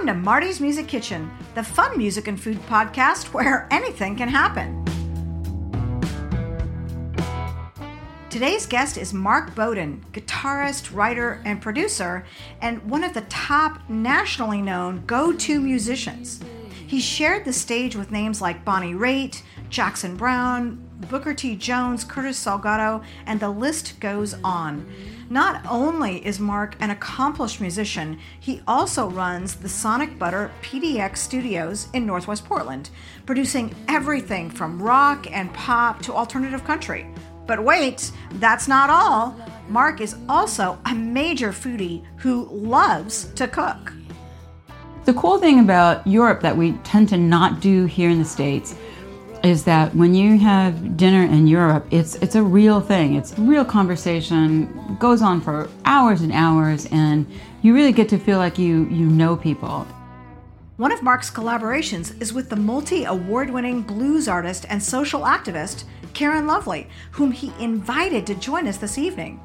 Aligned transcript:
Welcome 0.00 0.16
to 0.16 0.24
Marti's 0.24 0.62
Music 0.62 0.88
Kitchen, 0.88 1.30
the 1.54 1.62
fun 1.62 1.98
music 1.98 2.26
and 2.26 2.40
food 2.40 2.56
podcast 2.66 3.34
where 3.34 3.68
anything 3.70 4.16
can 4.16 4.30
happen. 4.30 4.82
Today's 8.30 8.64
guest 8.64 8.96
is 8.96 9.12
Mark 9.12 9.54
Bowden, 9.54 10.02
guitarist, 10.12 10.96
writer, 10.96 11.42
and 11.44 11.60
producer, 11.60 12.24
and 12.62 12.82
one 12.88 13.04
of 13.04 13.12
the 13.12 13.20
top 13.28 13.90
nationally 13.90 14.62
known 14.62 15.04
go 15.04 15.34
to 15.34 15.60
musicians. 15.60 16.40
He 16.86 16.98
shared 16.98 17.44
the 17.44 17.52
stage 17.52 17.94
with 17.94 18.10
names 18.10 18.40
like 18.40 18.64
Bonnie 18.64 18.94
Raitt, 18.94 19.42
Jackson 19.70 20.16
Browne, 20.16 20.84
Booker 21.08 21.32
T. 21.32 21.54
Jones, 21.56 22.04
Curtis 22.04 22.44
Salgado, 22.44 23.02
and 23.24 23.38
the 23.38 23.48
list 23.48 23.98
goes 24.00 24.34
on. 24.42 24.86
Not 25.30 25.64
only 25.70 26.26
is 26.26 26.40
Mark 26.40 26.74
an 26.80 26.90
accomplished 26.90 27.60
musician, 27.60 28.18
he 28.40 28.60
also 28.66 29.08
runs 29.08 29.54
the 29.54 29.68
Sonic 29.68 30.18
Butter 30.18 30.50
PDX 30.60 31.18
Studios 31.18 31.86
in 31.94 32.04
Northwest 32.04 32.44
Portland, 32.44 32.90
producing 33.26 33.72
everything 33.86 34.50
from 34.50 34.82
rock 34.82 35.30
and 35.30 35.54
pop 35.54 36.02
to 36.02 36.12
alternative 36.12 36.64
country. 36.64 37.06
But 37.46 37.62
wait, 37.62 38.10
that's 38.34 38.66
not 38.66 38.90
all. 38.90 39.36
Mark 39.68 40.00
is 40.00 40.16
also 40.28 40.78
a 40.86 40.94
major 40.94 41.50
foodie 41.50 42.04
who 42.16 42.48
loves 42.50 43.32
to 43.34 43.46
cook. 43.46 43.92
The 45.04 45.14
cool 45.14 45.38
thing 45.38 45.60
about 45.60 46.06
Europe 46.06 46.40
that 46.42 46.56
we 46.56 46.72
tend 46.84 47.08
to 47.10 47.16
not 47.16 47.60
do 47.60 47.86
here 47.86 48.10
in 48.10 48.18
the 48.18 48.24
States 48.24 48.74
is 49.42 49.64
that 49.64 49.94
when 49.94 50.14
you 50.14 50.38
have 50.38 50.96
dinner 50.96 51.22
in 51.22 51.46
Europe, 51.46 51.86
it's 51.90 52.16
it's 52.16 52.34
a 52.34 52.42
real 52.42 52.80
thing. 52.80 53.14
It's 53.14 53.38
real 53.38 53.64
conversation, 53.64 54.96
goes 54.98 55.22
on 55.22 55.40
for 55.40 55.68
hours 55.84 56.20
and 56.22 56.32
hours, 56.32 56.86
and 56.90 57.26
you 57.62 57.74
really 57.74 57.92
get 57.92 58.08
to 58.10 58.18
feel 58.18 58.38
like 58.38 58.58
you 58.58 58.84
you 58.88 59.06
know 59.06 59.36
people. 59.36 59.86
One 60.76 60.92
of 60.92 61.02
Mark's 61.02 61.30
collaborations 61.30 62.20
is 62.22 62.32
with 62.32 62.48
the 62.48 62.56
multi 62.56 63.04
award 63.04 63.50
winning 63.50 63.82
blues 63.82 64.28
artist 64.28 64.64
and 64.68 64.82
social 64.82 65.22
activist, 65.22 65.84
Karen 66.14 66.46
Lovely, 66.46 66.88
whom 67.12 67.32
he 67.32 67.52
invited 67.60 68.26
to 68.26 68.34
join 68.34 68.66
us 68.66 68.78
this 68.78 68.96
evening. 68.96 69.40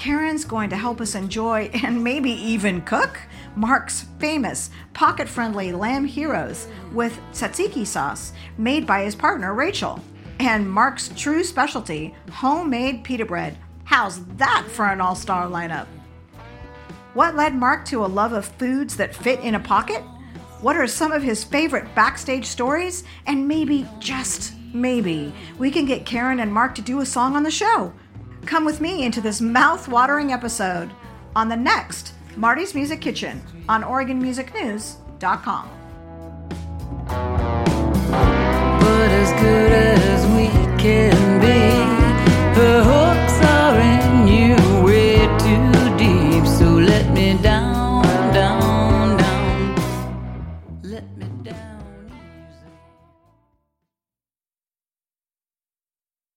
Karen's 0.00 0.46
going 0.46 0.70
to 0.70 0.78
help 0.78 0.98
us 1.02 1.14
enjoy 1.14 1.68
and 1.84 2.02
maybe 2.02 2.30
even 2.30 2.80
cook 2.80 3.20
Mark's 3.54 4.06
famous 4.18 4.70
pocket 4.94 5.28
friendly 5.28 5.72
lamb 5.72 6.08
gyros 6.08 6.66
with 6.94 7.20
tzatziki 7.32 7.86
sauce 7.86 8.32
made 8.56 8.86
by 8.86 9.02
his 9.02 9.14
partner 9.14 9.52
Rachel, 9.52 10.00
and 10.38 10.70
Mark's 10.70 11.10
true 11.16 11.44
specialty, 11.44 12.14
homemade 12.30 13.04
pita 13.04 13.26
bread. 13.26 13.58
How's 13.84 14.24
that 14.36 14.66
for 14.70 14.86
an 14.86 15.02
all 15.02 15.14
star 15.14 15.46
lineup? 15.48 15.86
What 17.12 17.36
led 17.36 17.54
Mark 17.54 17.84
to 17.86 18.02
a 18.02 18.06
love 18.06 18.32
of 18.32 18.46
foods 18.46 18.96
that 18.96 19.14
fit 19.14 19.40
in 19.40 19.54
a 19.54 19.60
pocket? 19.60 20.02
What 20.62 20.76
are 20.76 20.86
some 20.86 21.12
of 21.12 21.22
his 21.22 21.44
favorite 21.44 21.94
backstage 21.94 22.46
stories? 22.46 23.04
And 23.26 23.46
maybe, 23.46 23.86
just 23.98 24.54
maybe, 24.72 25.34
we 25.58 25.70
can 25.70 25.84
get 25.84 26.06
Karen 26.06 26.40
and 26.40 26.50
Mark 26.50 26.74
to 26.76 26.82
do 26.82 27.00
a 27.00 27.06
song 27.06 27.36
on 27.36 27.42
the 27.42 27.50
show. 27.50 27.92
Come 28.50 28.64
with 28.64 28.80
me 28.80 29.04
into 29.04 29.20
this 29.20 29.40
mouth 29.40 29.86
watering 29.86 30.32
episode 30.32 30.90
on 31.36 31.48
the 31.48 31.56
next 31.56 32.14
Marti's 32.36 32.74
Music 32.74 33.00
Kitchen 33.00 33.40
on 33.68 33.84
OregonMusicNews.com. 33.84 35.79